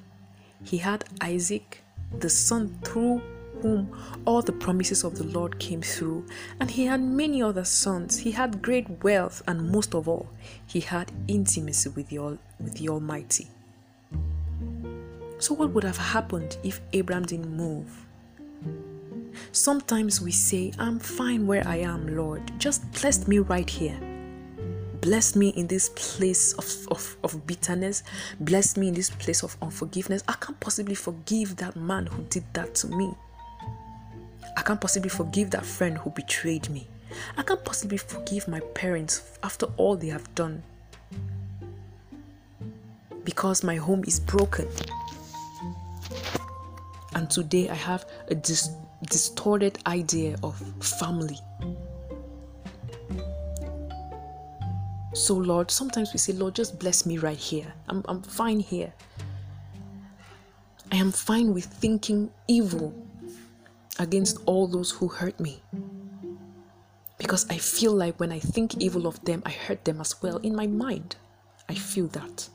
he 0.64 0.78
had 0.78 1.06
Isaac, 1.22 1.84
the 2.20 2.30
son 2.30 2.78
through 2.84 3.22
whom 3.62 3.98
all 4.26 4.42
the 4.42 4.52
promises 4.52 5.04
of 5.04 5.16
the 5.16 5.24
Lord 5.24 5.58
came 5.58 5.82
through, 5.82 6.26
and 6.60 6.70
he 6.70 6.86
had 6.86 7.02
many 7.02 7.42
other 7.42 7.64
sons. 7.64 8.18
He 8.18 8.32
had 8.32 8.62
great 8.62 9.04
wealth, 9.04 9.42
and 9.48 9.72
most 9.72 9.96
of 9.96 10.08
all, 10.08 10.28
he 10.66 10.82
had 10.82 11.12
intimacy 11.28 11.90
with 11.90 12.10
the, 12.10 12.18
all, 12.20 12.38
with 12.60 12.76
the 12.76 12.90
Almighty. 12.90 13.48
So, 15.40 15.54
what 15.54 15.72
would 15.72 15.84
have 15.84 15.98
happened 15.98 16.58
if 16.64 16.82
Abraham 16.92 17.24
didn't 17.24 17.56
move? 17.56 18.06
Sometimes 19.52 20.22
we 20.22 20.32
say, 20.32 20.72
I'm 20.78 21.00
fine 21.00 21.48
where 21.48 21.68
I 21.68 21.78
am, 21.78 22.16
Lord. 22.16 22.52
Just 22.60 22.90
bless 22.92 23.28
me 23.28 23.40
right 23.40 23.70
here. 23.70 24.13
Bless 25.04 25.36
me 25.36 25.50
in 25.50 25.68
this 25.68 25.90
place 25.90 26.54
of, 26.54 26.88
of, 26.90 27.18
of 27.26 27.46
bitterness. 27.46 28.04
Bless 28.40 28.78
me 28.78 28.88
in 28.88 28.94
this 28.94 29.10
place 29.10 29.44
of 29.44 29.58
unforgiveness. 29.62 30.24
I 30.30 30.34
can't 30.40 30.58
possibly 30.62 30.96
forgive 30.96 31.58
that 31.58 31.76
man 31.76 32.06
who 32.06 32.24
did 32.30 32.46
that 32.54 32.74
to 32.76 32.88
me. 32.88 33.14
I 34.56 34.62
can't 34.62 34.80
possibly 34.80 35.10
forgive 35.10 35.50
that 35.52 35.66
friend 35.66 35.98
who 35.98 36.10
betrayed 36.12 36.70
me. 36.70 36.88
I 37.38 37.44
can't 37.44 37.62
possibly 37.66 37.98
forgive 37.98 38.48
my 38.48 38.62
parents 38.76 39.38
after 39.44 39.66
all 39.76 39.98
they 39.98 40.08
have 40.08 40.34
done 40.36 40.64
because 43.26 43.62
my 43.62 43.76
home 43.76 44.06
is 44.08 44.22
broken. 44.22 44.70
And 47.14 47.30
today 47.30 47.68
I 47.68 47.76
have 47.76 48.06
a 48.30 48.36
dis- 48.36 48.70
distorted 49.10 49.80
idea 49.86 50.38
of 50.44 50.56
family. 50.82 51.38
So, 55.14 55.36
Lord, 55.36 55.70
sometimes 55.70 56.12
we 56.12 56.18
say, 56.18 56.34
Lord, 56.34 56.56
just 56.56 56.80
bless 56.80 57.06
me 57.06 57.20
right 57.20 57.38
here. 57.38 57.72
I'm, 57.88 58.04
I'm 58.08 58.24
fine 58.24 58.60
here. 58.60 58.92
I 60.92 60.96
am 60.96 61.12
fine 61.12 61.54
with 61.54 61.66
thinking 61.66 62.32
evil 62.48 62.94
against 64.00 64.40
all 64.48 64.68
those 64.68 64.90
who 64.90 65.08
hurt 65.08 65.40
me. 65.40 65.62
Because 67.20 67.48
I 67.50 67.58
feel 67.58 67.94
like 67.94 68.20
when 68.20 68.32
I 68.32 68.40
think 68.40 68.78
evil 68.78 69.06
of 69.06 69.24
them, 69.24 69.44
I 69.46 69.52
hurt 69.52 69.86
them 69.86 70.02
as 70.02 70.20
well 70.22 70.38
in 70.38 70.56
my 70.56 70.66
mind. 70.66 71.16
I 71.70 71.76
feel 71.76 72.08
that. 72.08 72.50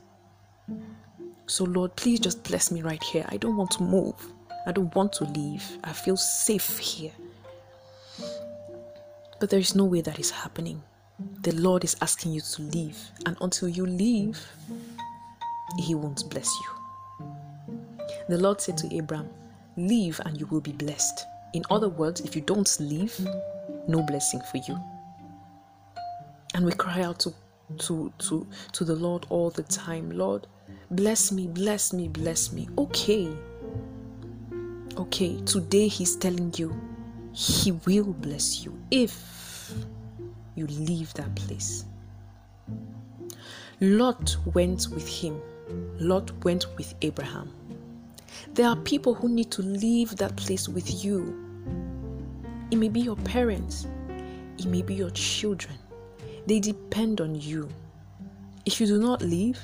So, 1.47 1.63
Lord, 1.63 1.95
please 1.95 2.19
just 2.19 2.43
bless 2.43 2.71
me 2.71 2.81
right 2.81 3.03
here. 3.03 3.25
I 3.29 3.37
don't 3.37 3.55
want 3.55 3.71
to 3.71 3.83
move. 3.83 4.15
I 4.67 4.73
don't 4.73 4.93
want 4.93 5.13
to 5.13 5.23
leave. 5.23 5.63
I 5.83 5.93
feel 5.93 6.17
safe 6.17 6.77
here. 6.77 7.13
But 9.39 9.49
there 9.49 9.59
is 9.59 9.75
no 9.75 9.85
way 9.85 10.01
that 10.01 10.19
is 10.19 10.29
happening. 10.29 10.83
The 11.41 11.53
Lord 11.55 11.83
is 11.83 11.95
asking 12.01 12.33
you 12.33 12.41
to 12.41 12.61
leave, 12.61 12.97
and 13.25 13.35
until 13.41 13.67
you 13.67 13.85
leave, 13.85 14.39
He 15.77 15.95
won't 15.95 16.29
bless 16.29 16.47
you. 16.47 17.25
The 18.29 18.37
Lord 18.37 18.61
said 18.61 18.77
to 18.79 18.95
Abraham, 18.95 19.29
Leave 19.75 20.19
and 20.25 20.39
you 20.39 20.45
will 20.47 20.61
be 20.61 20.71
blessed. 20.71 21.25
In 21.53 21.63
other 21.69 21.89
words, 21.89 22.21
if 22.21 22.35
you 22.35 22.41
don't 22.41 22.77
leave, 22.79 23.19
no 23.87 24.03
blessing 24.03 24.41
for 24.51 24.57
you. 24.67 24.79
And 26.53 26.65
we 26.65 26.71
cry 26.73 27.01
out 27.01 27.19
to, 27.21 27.33
to, 27.79 28.11
to, 28.19 28.47
to 28.73 28.85
the 28.85 28.95
Lord 28.95 29.25
all 29.29 29.49
the 29.49 29.63
time 29.63 30.11
Lord, 30.11 30.47
bless 30.91 31.31
me, 31.31 31.47
bless 31.47 31.93
me, 31.93 32.07
bless 32.07 32.51
me. 32.51 32.67
Okay. 32.77 33.29
Okay, 34.97 35.41
today 35.41 35.87
He's 35.87 36.15
telling 36.15 36.53
you 36.57 36.79
He 37.33 37.71
will 37.71 38.13
bless 38.13 38.63
you 38.63 38.77
if 38.91 39.73
you 40.59 40.67
leave 40.67 41.13
that 41.13 41.33
place. 41.35 41.85
Lot 43.79 44.35
went 44.53 44.87
with 44.93 45.07
him, 45.07 45.41
Lot 45.99 46.31
went 46.43 46.65
with 46.77 46.93
Abraham. 47.01 47.49
There 48.53 48.67
are 48.67 48.75
people 48.75 49.13
who 49.13 49.29
need 49.29 49.51
to 49.51 49.61
leave 49.61 50.17
that 50.17 50.35
place 50.35 50.67
with 50.67 51.03
you. 51.03 51.33
It 52.71 52.75
may 52.75 52.89
be 52.89 52.99
your 52.99 53.15
parents, 53.15 53.87
it 54.57 54.65
may 54.65 54.81
be 54.81 54.95
your 54.95 55.11
children. 55.11 55.77
They 56.45 56.59
depend 56.59 57.21
on 57.21 57.35
you. 57.35 57.69
If 58.65 58.81
you 58.81 58.87
do 58.87 58.99
not 58.99 59.21
leave, 59.21 59.59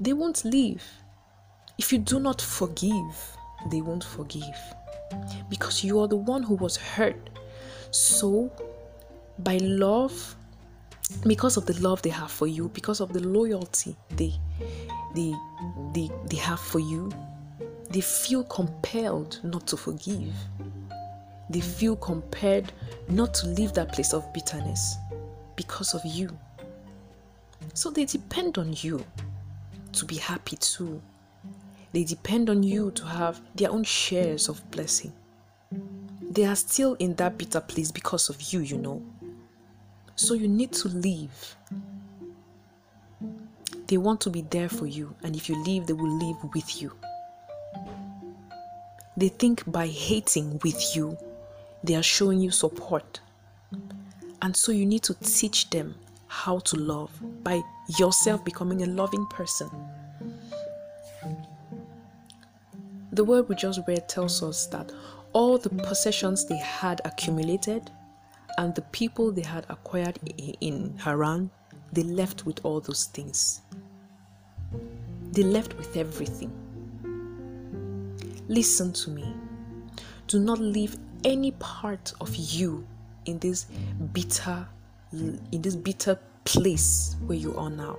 they 0.00 0.12
won't 0.12 0.44
leave. 0.44 0.82
If 1.78 1.92
you 1.92 1.98
do 1.98 2.18
not 2.18 2.42
forgive, 2.42 3.36
they 3.70 3.80
won't 3.80 4.04
forgive. 4.04 4.58
Because 5.48 5.84
you 5.84 6.00
are 6.00 6.08
the 6.08 6.16
one 6.16 6.42
who 6.42 6.54
was 6.54 6.76
hurt. 6.76 7.30
So, 7.90 8.50
by 9.38 9.56
love, 9.58 10.36
because 11.26 11.56
of 11.56 11.66
the 11.66 11.80
love 11.80 12.02
they 12.02 12.10
have 12.10 12.30
for 12.30 12.46
you, 12.46 12.68
because 12.70 13.00
of 13.00 13.12
the 13.12 13.20
loyalty 13.20 13.96
they 14.16 14.32
they 15.14 15.34
they, 15.92 16.10
they 16.26 16.36
have 16.36 16.60
for 16.60 16.78
you, 16.78 17.10
they 17.90 18.00
feel 18.00 18.44
compelled 18.44 19.40
not 19.42 19.66
to 19.68 19.76
forgive. 19.76 20.32
They 21.50 21.60
feel 21.60 21.96
compelled 21.96 22.72
not 23.08 23.34
to 23.34 23.48
leave 23.48 23.72
that 23.72 23.92
place 23.92 24.12
of 24.12 24.32
bitterness 24.32 24.96
because 25.56 25.94
of 25.94 26.04
you. 26.04 26.30
So 27.74 27.90
they 27.90 28.04
depend 28.04 28.56
on 28.58 28.74
you 28.78 29.04
to 29.92 30.04
be 30.04 30.16
happy 30.16 30.56
too. 30.56 31.02
They 31.92 32.04
depend 32.04 32.48
on 32.48 32.62
you 32.62 32.92
to 32.92 33.04
have 33.04 33.40
their 33.56 33.70
own 33.70 33.82
shares 33.82 34.48
of 34.48 34.68
blessing. 34.70 35.12
They 36.30 36.44
are 36.44 36.56
still 36.56 36.94
in 36.94 37.14
that 37.16 37.36
bitter 37.36 37.60
place 37.60 37.90
because 37.90 38.28
of 38.28 38.40
you, 38.52 38.60
you 38.60 38.78
know. 38.78 39.02
So 40.20 40.34
you 40.34 40.48
need 40.48 40.72
to 40.74 40.88
leave. 40.88 41.56
They 43.86 43.96
want 43.96 44.20
to 44.20 44.30
be 44.30 44.42
there 44.42 44.68
for 44.68 44.86
you, 44.86 45.14
and 45.22 45.34
if 45.34 45.48
you 45.48 45.56
leave, 45.64 45.86
they 45.86 45.94
will 45.94 46.14
leave 46.18 46.36
with 46.54 46.82
you. 46.82 46.92
They 49.16 49.28
think 49.28 49.64
by 49.72 49.86
hating 49.86 50.60
with 50.62 50.94
you, 50.94 51.16
they 51.82 51.94
are 51.94 52.02
showing 52.02 52.38
you 52.38 52.50
support. 52.50 53.20
And 54.42 54.54
so 54.54 54.72
you 54.72 54.84
need 54.84 55.02
to 55.04 55.14
teach 55.14 55.70
them 55.70 55.94
how 56.28 56.58
to 56.58 56.76
love 56.76 57.10
by 57.42 57.62
yourself 57.98 58.44
becoming 58.44 58.82
a 58.82 58.86
loving 58.86 59.26
person. 59.28 59.70
The 63.12 63.24
word 63.24 63.48
we 63.48 63.54
just 63.54 63.80
read 63.88 64.06
tells 64.06 64.42
us 64.42 64.66
that 64.66 64.92
all 65.32 65.56
the 65.56 65.70
possessions 65.70 66.44
they 66.44 66.58
had 66.58 67.00
accumulated 67.06 67.90
and 68.58 68.74
the 68.74 68.82
people 68.92 69.32
they 69.32 69.42
had 69.42 69.66
acquired 69.68 70.18
in 70.60 70.96
Haran, 70.98 71.50
they 71.92 72.02
left 72.02 72.46
with 72.46 72.60
all 72.64 72.80
those 72.80 73.06
things. 73.06 73.62
They 75.32 75.42
left 75.42 75.76
with 75.76 75.96
everything. 75.96 76.52
Listen 78.48 78.92
to 78.92 79.10
me. 79.10 79.34
Do 80.26 80.38
not 80.38 80.58
leave 80.58 80.96
any 81.24 81.52
part 81.52 82.12
of 82.20 82.34
you 82.34 82.86
in 83.26 83.38
this 83.38 83.66
bitter 84.12 84.66
in 85.12 85.62
this 85.62 85.74
bitter 85.74 86.18
place 86.44 87.16
where 87.26 87.36
you 87.36 87.56
are 87.56 87.70
now. 87.70 87.96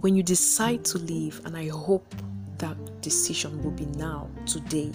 When 0.00 0.16
you 0.16 0.22
decide 0.22 0.84
to 0.86 0.98
leave, 0.98 1.40
and 1.44 1.56
I 1.56 1.68
hope 1.68 2.14
that 2.58 2.76
decision 3.00 3.62
will 3.62 3.70
be 3.70 3.86
now, 3.86 4.28
today, 4.46 4.90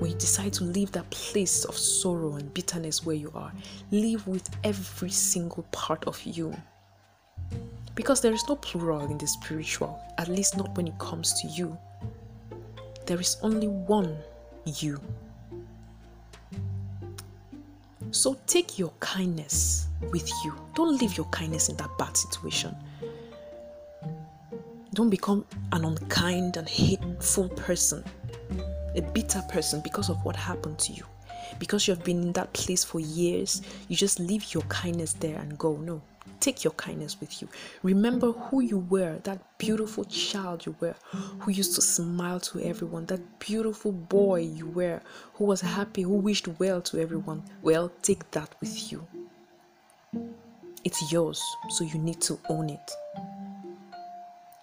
when 0.00 0.10
you 0.10 0.16
decide 0.16 0.52
to 0.54 0.64
leave 0.64 0.90
that 0.92 1.08
place 1.10 1.64
of 1.66 1.76
sorrow 1.76 2.36
and 2.36 2.52
bitterness 2.54 3.04
where 3.04 3.16
you 3.16 3.30
are, 3.34 3.52
leave 3.90 4.26
with 4.26 4.48
every 4.64 5.10
single 5.10 5.62
part 5.72 6.02
of 6.04 6.20
you. 6.22 6.56
Because 7.94 8.22
there 8.22 8.32
is 8.32 8.48
no 8.48 8.56
plural 8.56 9.10
in 9.10 9.18
the 9.18 9.26
spiritual, 9.26 10.00
at 10.16 10.28
least 10.28 10.56
not 10.56 10.74
when 10.74 10.88
it 10.88 10.98
comes 10.98 11.38
to 11.42 11.48
you. 11.48 11.76
There 13.04 13.20
is 13.20 13.36
only 13.42 13.68
one 13.68 14.16
you. 14.64 14.98
So 18.10 18.38
take 18.46 18.78
your 18.78 18.92
kindness 19.00 19.86
with 20.10 20.30
you. 20.44 20.54
Don't 20.74 20.96
leave 20.96 21.16
your 21.18 21.26
kindness 21.26 21.68
in 21.68 21.76
that 21.76 21.90
bad 21.98 22.16
situation. 22.16 22.74
Don't 24.94 25.10
become 25.10 25.44
an 25.72 25.84
unkind 25.84 26.56
and 26.56 26.68
hateful 26.68 27.48
person, 27.50 28.02
a 28.96 29.02
bitter 29.02 29.42
person 29.48 29.80
because 29.80 30.08
of 30.08 30.24
what 30.24 30.36
happened 30.36 30.78
to 30.80 30.92
you. 30.92 31.04
Because 31.58 31.86
you 31.86 31.94
have 31.94 32.04
been 32.04 32.22
in 32.22 32.32
that 32.32 32.52
place 32.52 32.84
for 32.84 33.00
years, 33.00 33.62
you 33.88 33.96
just 33.96 34.20
leave 34.20 34.54
your 34.54 34.62
kindness 34.64 35.14
there 35.14 35.38
and 35.38 35.58
go. 35.58 35.76
No, 35.76 36.00
take 36.38 36.64
your 36.64 36.72
kindness 36.74 37.20
with 37.20 37.42
you. 37.42 37.48
Remember 37.82 38.32
who 38.32 38.60
you 38.60 38.78
were, 38.78 39.18
that 39.24 39.40
beautiful 39.58 40.04
child 40.04 40.64
you 40.64 40.74
were, 40.80 40.94
who 41.40 41.50
used 41.50 41.74
to 41.74 41.82
smile 41.82 42.40
to 42.40 42.60
everyone, 42.60 43.06
that 43.06 43.40
beautiful 43.40 43.92
boy 43.92 44.40
you 44.40 44.68
were, 44.68 45.00
who 45.34 45.44
was 45.44 45.60
happy, 45.60 46.02
who 46.02 46.14
wished 46.14 46.48
well 46.58 46.80
to 46.82 47.00
everyone. 47.00 47.42
Well, 47.62 47.90
take 48.02 48.30
that 48.30 48.54
with 48.60 48.92
you. 48.92 49.06
It's 50.84 51.12
yours, 51.12 51.42
so 51.70 51.84
you 51.84 51.98
need 51.98 52.20
to 52.22 52.38
own 52.48 52.70
it. 52.70 52.90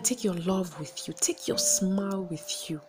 Take 0.03 0.23
your 0.23 0.33
love 0.33 0.79
with 0.79 1.07
you, 1.07 1.13
take 1.19 1.47
your 1.47 1.57
smile 1.57 2.23
with 2.23 2.69
you. 2.69 2.81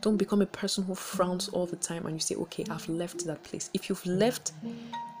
Don't 0.00 0.16
become 0.16 0.40
a 0.40 0.46
person 0.46 0.84
who 0.84 0.94
frowns 0.94 1.48
all 1.48 1.66
the 1.66 1.76
time 1.76 2.06
and 2.06 2.14
you 2.14 2.20
say, 2.20 2.34
okay, 2.36 2.64
I've 2.70 2.88
left 2.88 3.26
that 3.26 3.42
place. 3.42 3.70
If 3.74 3.88
you've 3.88 4.04
left 4.06 4.52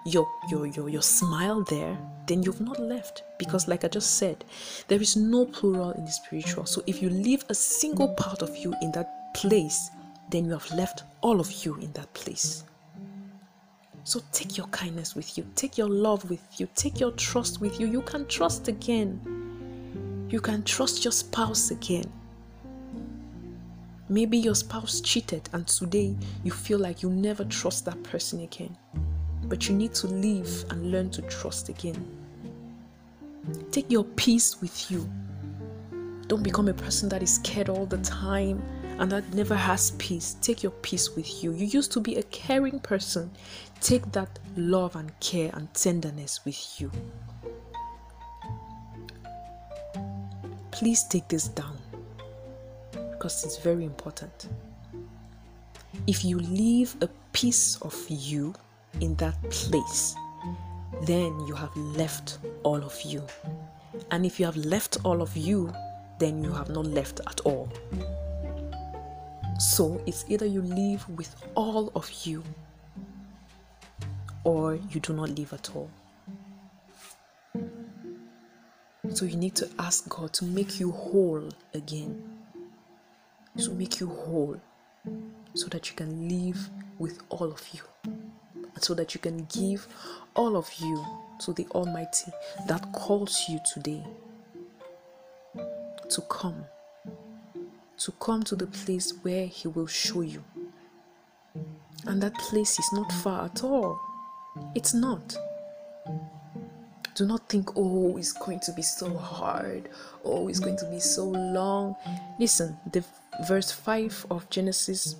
your 0.06 0.26
your 0.50 0.66
your 0.66 0.88
your 0.88 1.02
smile 1.02 1.62
there 1.64 1.94
then 2.26 2.42
you've 2.42 2.62
not 2.62 2.80
left 2.80 3.22
because 3.38 3.68
like 3.68 3.84
i 3.84 3.88
just 3.88 4.16
said 4.16 4.42
there 4.88 4.98
is 4.98 5.14
no 5.14 5.44
plural 5.44 5.90
in 5.90 6.06
the 6.06 6.10
spiritual. 6.10 6.64
So 6.64 6.82
if 6.86 7.02
you 7.02 7.10
leave 7.10 7.44
a 7.50 7.54
single 7.54 8.08
part 8.14 8.40
of 8.40 8.56
you 8.56 8.74
in 8.80 8.92
that 8.92 9.34
place 9.34 9.90
then 10.30 10.46
you 10.46 10.52
have 10.52 10.70
left 10.72 11.02
all 11.20 11.40
of 11.40 11.52
you 11.64 11.74
in 11.76 11.92
that 11.92 12.12
place. 12.14 12.64
So 14.04 14.22
take 14.32 14.56
your 14.56 14.66
kindness 14.68 15.14
with 15.14 15.36
you. 15.36 15.44
Take 15.56 15.76
your 15.76 15.88
love 15.88 16.28
with 16.30 16.40
you. 16.58 16.68
Take 16.74 16.98
your 16.98 17.12
trust 17.12 17.60
with 17.60 17.78
you. 17.78 17.86
You 17.86 18.00
can 18.02 18.26
trust 18.26 18.68
again. 18.68 19.20
You 20.30 20.40
can 20.40 20.62
trust 20.62 21.04
your 21.04 21.12
spouse 21.12 21.70
again 21.70 22.10
maybe 24.10 24.36
your 24.36 24.54
spouse 24.54 25.00
cheated 25.00 25.48
and 25.54 25.66
today 25.66 26.14
you 26.44 26.50
feel 26.50 26.78
like 26.78 27.02
you 27.02 27.08
never 27.08 27.44
trust 27.44 27.86
that 27.86 28.02
person 28.02 28.40
again 28.40 28.76
but 29.50 29.68
you 29.68 29.74
need 29.74 29.92
to 29.92 30.06
live 30.06 30.64
and 30.70 30.92
learn 30.92 31.10
to 31.10 31.20
trust 31.22 31.68
again. 31.68 32.06
Take 33.72 33.90
your 33.90 34.04
peace 34.04 34.60
with 34.60 34.90
you. 34.90 35.10
Don't 36.28 36.44
become 36.44 36.68
a 36.68 36.72
person 36.72 37.08
that 37.08 37.20
is 37.20 37.34
scared 37.34 37.68
all 37.68 37.84
the 37.84 37.98
time 37.98 38.62
and 39.00 39.10
that 39.10 39.34
never 39.34 39.56
has 39.56 39.90
peace, 39.92 40.36
take 40.40 40.62
your 40.62 40.70
peace 40.70 41.16
with 41.16 41.42
you. 41.42 41.52
You 41.52 41.66
used 41.66 41.90
to 41.92 42.00
be 42.00 42.16
a 42.16 42.22
caring 42.24 42.78
person. 42.78 43.30
Take 43.80 44.12
that 44.12 44.38
love 44.56 44.94
and 44.94 45.18
care 45.18 45.50
and 45.54 45.72
tenderness 45.74 46.44
with 46.44 46.80
you. 46.80 46.92
Please 50.70 51.02
take 51.04 51.26
this 51.26 51.48
down 51.48 51.79
because 53.20 53.44
it's 53.44 53.58
very 53.58 53.84
important. 53.84 54.48
If 56.06 56.24
you 56.24 56.38
leave 56.38 56.96
a 57.02 57.08
piece 57.34 57.76
of 57.82 57.94
you 58.08 58.54
in 59.02 59.14
that 59.16 59.36
place, 59.50 60.14
then 61.02 61.38
you 61.46 61.54
have 61.54 61.76
left 61.76 62.38
all 62.62 62.82
of 62.82 62.98
you. 63.02 63.22
And 64.10 64.24
if 64.24 64.40
you 64.40 64.46
have 64.46 64.56
left 64.56 64.96
all 65.04 65.20
of 65.20 65.36
you, 65.36 65.70
then 66.18 66.42
you 66.42 66.50
have 66.50 66.70
not 66.70 66.86
left 66.86 67.20
at 67.26 67.40
all. 67.40 67.68
So 69.58 70.00
it's 70.06 70.24
either 70.30 70.46
you 70.46 70.62
live 70.62 71.06
with 71.10 71.36
all 71.54 71.92
of 71.94 72.10
you 72.24 72.42
or 74.44 74.76
you 74.76 74.98
do 74.98 75.12
not 75.12 75.28
live 75.38 75.52
at 75.52 75.68
all. 75.76 75.90
So 79.12 79.26
you 79.26 79.36
need 79.36 79.56
to 79.56 79.68
ask 79.78 80.08
God 80.08 80.32
to 80.34 80.46
make 80.46 80.80
you 80.80 80.90
whole 80.90 81.50
again. 81.74 82.29
To 83.58 83.72
make 83.72 84.00
you 84.00 84.06
whole 84.06 84.60
so 85.54 85.66
that 85.68 85.90
you 85.90 85.96
can 85.96 86.28
live 86.28 86.70
with 86.98 87.20
all 87.28 87.50
of 87.50 87.62
you. 87.72 87.82
And 88.04 88.82
so 88.82 88.94
that 88.94 89.14
you 89.14 89.20
can 89.20 89.46
give 89.52 89.86
all 90.34 90.56
of 90.56 90.70
you 90.78 91.04
to 91.40 91.52
the 91.52 91.66
Almighty 91.72 92.30
that 92.68 92.92
calls 92.92 93.44
you 93.48 93.58
today 93.74 94.04
to 96.08 96.20
come, 96.22 96.64
to 97.98 98.12
come 98.12 98.42
to 98.44 98.56
the 98.56 98.66
place 98.66 99.12
where 99.22 99.46
He 99.46 99.68
will 99.68 99.86
show 99.86 100.22
you. 100.22 100.42
And 102.06 102.22
that 102.22 102.34
place 102.34 102.78
is 102.78 102.90
not 102.92 103.12
far 103.12 103.44
at 103.46 103.62
all. 103.62 104.00
It's 104.74 104.94
not. 104.94 105.36
Do 107.20 107.26
not 107.26 107.50
think, 107.50 107.76
oh, 107.76 108.16
it's 108.16 108.32
going 108.32 108.60
to 108.60 108.72
be 108.72 108.80
so 108.80 109.14
hard. 109.14 109.90
Oh, 110.24 110.48
it's 110.48 110.58
going 110.58 110.78
to 110.78 110.86
be 110.86 111.00
so 111.00 111.28
long. 111.28 111.94
Listen, 112.38 112.78
the 112.90 113.04
verse 113.46 113.70
5 113.70 114.24
of 114.30 114.48
Genesis 114.48 115.16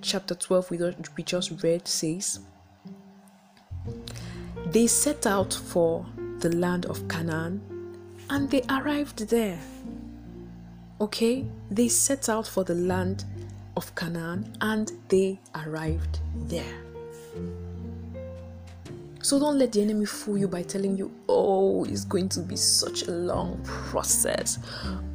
chapter 0.00 0.36
12 0.36 0.70
we 0.70 1.24
just 1.24 1.60
read 1.64 1.88
says, 1.88 2.38
They 4.66 4.86
set 4.86 5.26
out 5.26 5.52
for 5.52 6.06
the 6.38 6.54
land 6.54 6.86
of 6.86 7.08
Canaan 7.08 7.60
and 8.30 8.48
they 8.48 8.62
arrived 8.70 9.28
there. 9.28 9.58
Okay, 11.00 11.44
they 11.68 11.88
set 11.88 12.28
out 12.28 12.46
for 12.46 12.62
the 12.62 12.76
land 12.76 13.24
of 13.76 13.92
Canaan 13.96 14.56
and 14.60 14.92
they 15.08 15.40
arrived 15.56 16.20
there. 16.46 16.80
So 19.22 19.38
don't 19.38 19.58
let 19.58 19.72
the 19.72 19.82
enemy 19.82 20.06
fool 20.06 20.38
you 20.38 20.48
by 20.48 20.62
telling 20.62 20.96
you, 20.96 21.12
oh, 21.28 21.84
it's 21.84 22.04
going 22.04 22.30
to 22.30 22.40
be 22.40 22.56
such 22.56 23.02
a 23.02 23.10
long 23.10 23.60
process. 23.64 24.58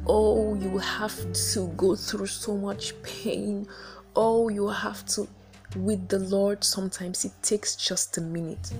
Oh, 0.06 0.54
you 0.54 0.78
have 0.78 1.14
to 1.52 1.66
go 1.76 1.96
through 1.96 2.28
so 2.28 2.56
much 2.56 2.94
pain. 3.02 3.66
Oh, 4.14 4.48
you 4.48 4.68
have 4.68 5.04
to. 5.06 5.26
With 5.74 6.08
the 6.08 6.20
Lord, 6.20 6.62
sometimes 6.62 7.24
it 7.24 7.32
takes 7.42 7.74
just 7.74 8.16
a 8.18 8.20
minute. 8.20 8.72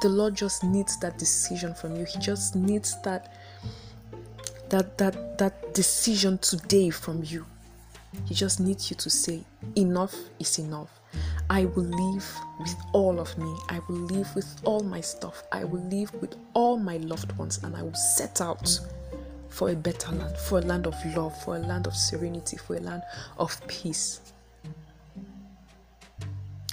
The 0.00 0.08
Lord 0.08 0.34
just 0.34 0.64
needs 0.64 0.98
that 1.00 1.18
decision 1.18 1.74
from 1.74 1.94
you. 1.96 2.06
He 2.06 2.18
just 2.18 2.56
needs 2.56 3.00
that 3.02 3.34
that 4.70 4.96
that 4.96 5.38
that 5.38 5.74
decision 5.74 6.38
today 6.38 6.88
from 6.88 7.22
you. 7.22 7.44
He 8.24 8.34
just 8.34 8.60
needs 8.60 8.90
you 8.90 8.96
to 8.96 9.10
say 9.10 9.44
enough 9.76 10.14
is 10.40 10.58
enough. 10.58 10.97
I 11.50 11.64
will 11.64 11.84
live 11.84 12.40
with 12.58 12.76
all 12.92 13.18
of 13.18 13.36
me. 13.38 13.56
I 13.70 13.80
will 13.88 13.96
live 13.96 14.34
with 14.34 14.60
all 14.64 14.80
my 14.80 15.00
stuff. 15.00 15.42
I 15.50 15.64
will 15.64 15.82
live 15.84 16.12
with 16.20 16.36
all 16.52 16.76
my 16.76 16.98
loved 16.98 17.32
ones 17.38 17.60
and 17.62 17.74
I 17.74 17.82
will 17.82 17.94
set 17.94 18.40
out 18.40 18.78
for 19.48 19.70
a 19.70 19.74
better 19.74 20.12
land, 20.12 20.36
for 20.36 20.58
a 20.58 20.62
land 20.62 20.86
of 20.86 20.94
love, 21.16 21.40
for 21.42 21.56
a 21.56 21.58
land 21.58 21.86
of 21.86 21.96
serenity, 21.96 22.58
for 22.58 22.76
a 22.76 22.80
land 22.80 23.02
of 23.38 23.66
peace. 23.66 24.20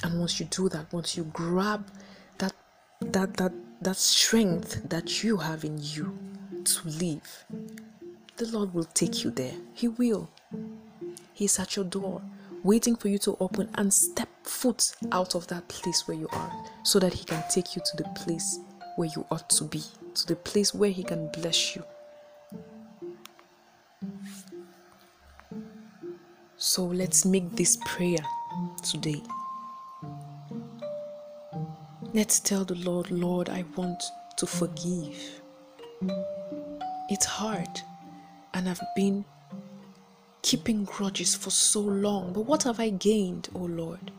And 0.03 0.19
once 0.19 0.39
you 0.39 0.45
do 0.47 0.67
that, 0.69 0.91
once 0.91 1.15
you 1.15 1.23
grab 1.23 1.87
that 2.37 2.53
that 2.99 3.37
that 3.37 3.53
that 3.81 3.95
strength 3.95 4.89
that 4.89 5.23
you 5.23 5.37
have 5.37 5.63
in 5.63 5.79
you 5.81 6.17
to 6.65 6.87
live, 6.89 7.45
the 8.35 8.45
Lord 8.47 8.73
will 8.73 8.89
take 8.93 9.23
you 9.23 9.31
there. 9.31 9.53
He 9.73 9.87
will. 9.87 10.29
He's 11.33 11.57
at 11.59 11.75
your 11.75 11.85
door, 11.85 12.21
waiting 12.63 12.95
for 12.95 13.07
you 13.07 13.17
to 13.19 13.37
open 13.39 13.69
and 13.75 13.93
step 13.93 14.29
foot 14.45 14.95
out 15.11 15.35
of 15.35 15.47
that 15.47 15.67
place 15.67 16.07
where 16.07 16.17
you 16.17 16.27
are 16.31 16.51
so 16.83 16.99
that 16.99 17.13
He 17.13 17.23
can 17.25 17.43
take 17.49 17.75
you 17.75 17.81
to 17.85 18.03
the 18.03 18.09
place 18.15 18.59
where 18.95 19.09
you 19.15 19.25
ought 19.31 19.49
to 19.49 19.63
be, 19.65 19.83
to 20.13 20.27
the 20.27 20.35
place 20.35 20.73
where 20.73 20.89
He 20.89 21.03
can 21.03 21.29
bless 21.33 21.75
you. 21.75 21.83
So 26.57 26.85
let's 26.85 27.25
make 27.25 27.51
this 27.55 27.77
prayer 27.85 28.25
today. 28.83 29.21
Let's 32.13 32.39
tell 32.39 32.63
the 32.63 32.75
Lord, 32.75 33.11
Lord, 33.11 33.49
I 33.49 33.65
want 33.75 34.01
to 34.37 34.45
forgive. 34.45 35.41
It's 37.09 37.25
hard 37.25 37.81
and 38.53 38.69
I've 38.69 38.81
been 38.95 39.25
keeping 40.41 40.85
grudges 40.85 41.35
for 41.35 41.49
so 41.49 41.81
long. 41.81 42.31
But 42.31 42.41
what 42.41 42.63
have 42.63 42.79
I 42.79 42.89
gained, 42.89 43.49
oh 43.53 43.65
Lord? 43.65 44.11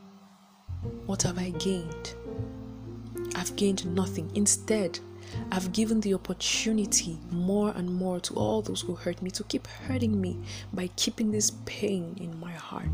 What 1.06 1.22
have 1.22 1.38
I 1.38 1.50
gained? 1.50 2.14
I've 3.34 3.54
gained 3.56 3.86
nothing. 3.94 4.30
Instead, 4.34 4.98
I've 5.50 5.72
given 5.72 6.00
the 6.00 6.14
opportunity 6.14 7.18
more 7.30 7.72
and 7.76 7.94
more 7.94 8.20
to 8.20 8.34
all 8.34 8.62
those 8.62 8.80
who 8.80 8.94
hurt 8.94 9.20
me 9.22 9.30
to 9.32 9.44
keep 9.44 9.66
hurting 9.66 10.20
me 10.20 10.38
by 10.72 10.88
keeping 10.96 11.30
this 11.30 11.52
pain 11.64 12.16
in 12.20 12.38
my 12.40 12.52
heart. 12.52 12.88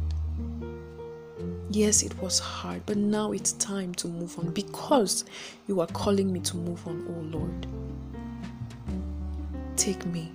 Yes, 1.70 2.02
it 2.02 2.20
was 2.22 2.38
hard, 2.38 2.82
but 2.86 2.96
now 2.96 3.32
it's 3.32 3.52
time 3.52 3.94
to 3.96 4.08
move 4.08 4.38
on 4.38 4.50
because 4.50 5.24
you 5.66 5.80
are 5.80 5.86
calling 5.88 6.32
me 6.32 6.40
to 6.40 6.56
move 6.56 6.86
on, 6.86 7.06
oh 7.08 7.36
Lord. 7.38 7.66
Take 9.76 10.04
me 10.06 10.30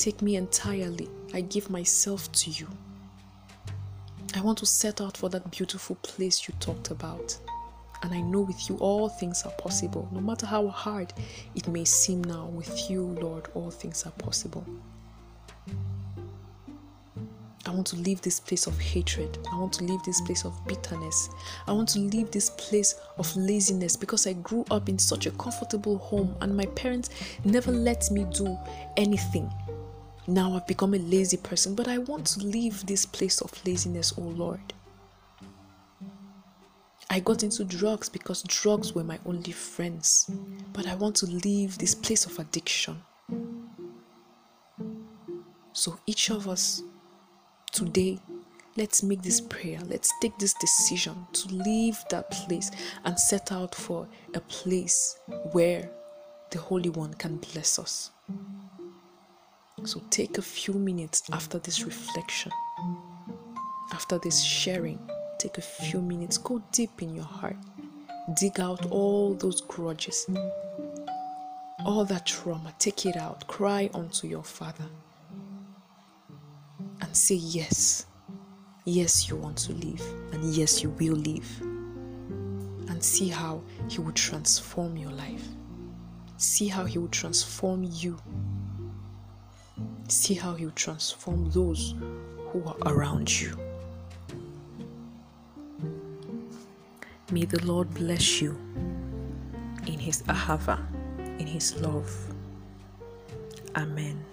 Take 0.00 0.22
me 0.22 0.36
entirely. 0.36 1.10
I 1.34 1.42
give 1.42 1.68
myself 1.68 2.32
to 2.32 2.50
you. 2.50 2.66
I 4.34 4.40
want 4.42 4.58
to 4.58 4.66
set 4.66 5.00
out 5.00 5.16
for 5.16 5.28
that 5.30 5.50
beautiful 5.50 5.96
place 5.96 6.46
you 6.46 6.54
talked 6.60 6.90
about. 6.90 7.36
And 8.02 8.14
I 8.14 8.20
know 8.20 8.40
with 8.40 8.68
you 8.68 8.76
all 8.76 9.08
things 9.08 9.42
are 9.42 9.52
possible. 9.52 10.08
No 10.12 10.20
matter 10.20 10.46
how 10.46 10.68
hard 10.68 11.12
it 11.54 11.66
may 11.68 11.84
seem 11.84 12.22
now, 12.22 12.46
with 12.46 12.88
you, 12.88 13.02
Lord, 13.20 13.48
all 13.54 13.70
things 13.70 14.06
are 14.06 14.12
possible. 14.12 14.64
I 17.66 17.70
want 17.72 17.86
to 17.88 17.96
leave 17.96 18.20
this 18.22 18.40
place 18.40 18.66
of 18.66 18.78
hatred. 18.80 19.38
I 19.52 19.58
want 19.58 19.72
to 19.74 19.84
leave 19.84 20.02
this 20.04 20.20
place 20.22 20.44
of 20.44 20.66
bitterness. 20.66 21.28
I 21.66 21.72
want 21.72 21.88
to 21.90 21.98
leave 21.98 22.30
this 22.30 22.50
place 22.50 22.94
of 23.18 23.36
laziness 23.36 23.96
because 23.96 24.26
I 24.26 24.32
grew 24.34 24.64
up 24.70 24.88
in 24.88 24.98
such 24.98 25.26
a 25.26 25.30
comfortable 25.32 25.98
home 25.98 26.34
and 26.40 26.56
my 26.56 26.66
parents 26.66 27.10
never 27.44 27.70
let 27.70 28.10
me 28.10 28.24
do 28.32 28.56
anything. 28.96 29.52
Now 30.30 30.54
I've 30.54 30.66
become 30.68 30.94
a 30.94 30.98
lazy 30.98 31.38
person, 31.38 31.74
but 31.74 31.88
I 31.88 31.98
want 31.98 32.24
to 32.28 32.46
leave 32.46 32.86
this 32.86 33.04
place 33.04 33.40
of 33.40 33.52
laziness, 33.66 34.12
oh 34.16 34.22
Lord. 34.22 34.60
I 37.10 37.18
got 37.18 37.42
into 37.42 37.64
drugs 37.64 38.08
because 38.08 38.44
drugs 38.44 38.94
were 38.94 39.02
my 39.02 39.18
only 39.26 39.50
friends, 39.50 40.30
but 40.72 40.86
I 40.86 40.94
want 40.94 41.16
to 41.16 41.26
leave 41.26 41.78
this 41.78 41.96
place 41.96 42.26
of 42.26 42.38
addiction. 42.38 43.02
So, 45.72 45.98
each 46.06 46.30
of 46.30 46.48
us 46.48 46.84
today, 47.72 48.20
let's 48.76 49.02
make 49.02 49.22
this 49.22 49.40
prayer. 49.40 49.80
Let's 49.84 50.12
take 50.22 50.38
this 50.38 50.54
decision 50.60 51.26
to 51.32 51.48
leave 51.48 51.98
that 52.10 52.30
place 52.30 52.70
and 53.04 53.18
set 53.18 53.50
out 53.50 53.74
for 53.74 54.06
a 54.34 54.40
place 54.42 55.18
where 55.50 55.90
the 56.52 56.60
Holy 56.60 56.90
One 56.90 57.14
can 57.14 57.38
bless 57.38 57.80
us. 57.80 58.12
So 59.84 60.02
take 60.10 60.38
a 60.38 60.42
few 60.42 60.74
minutes 60.74 61.22
after 61.32 61.58
this 61.58 61.84
reflection, 61.84 62.52
after 63.92 64.18
this 64.18 64.42
sharing, 64.42 64.98
take 65.38 65.58
a 65.58 65.62
few 65.62 66.02
minutes, 66.02 66.36
go 66.36 66.62
deep 66.70 67.02
in 67.02 67.14
your 67.14 67.24
heart, 67.24 67.56
dig 68.38 68.60
out 68.60 68.86
all 68.90 69.34
those 69.34 69.62
grudges, 69.62 70.26
all 71.86 72.04
that 72.04 72.26
trauma, 72.26 72.74
take 72.78 73.06
it 73.06 73.16
out, 73.16 73.46
cry 73.46 73.88
unto 73.94 74.26
your 74.26 74.44
Father, 74.44 74.84
and 77.00 77.16
say, 77.16 77.36
Yes, 77.36 78.06
yes, 78.84 79.28
you 79.28 79.36
want 79.36 79.56
to 79.58 79.72
live, 79.72 80.02
and 80.32 80.44
yes, 80.54 80.82
you 80.82 80.90
will 80.90 81.16
live, 81.16 81.60
and 82.90 83.02
see 83.02 83.28
how 83.28 83.62
He 83.88 83.98
will 84.00 84.12
transform 84.12 84.96
your 84.98 85.12
life. 85.12 85.46
See 86.36 86.68
how 86.68 86.84
He 86.84 86.98
will 86.98 87.08
transform 87.08 87.82
you 87.84 88.18
See 90.10 90.34
how 90.34 90.54
He 90.54 90.64
will 90.64 90.72
transform 90.72 91.50
those 91.52 91.94
who 92.50 92.64
are 92.66 92.92
around 92.92 93.30
you. 93.30 93.56
May 97.30 97.44
the 97.44 97.64
Lord 97.64 97.94
bless 97.94 98.42
you 98.42 98.58
in 99.86 100.00
His 100.00 100.22
ahava, 100.24 100.80
in 101.38 101.46
His 101.46 101.76
love. 101.80 102.10
Amen. 103.76 104.29